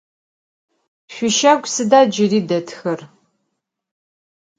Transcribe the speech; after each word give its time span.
Şüişagu 1.13 1.67
sıda 1.73 1.99
cıri 2.13 2.41
detxer? 2.49 2.99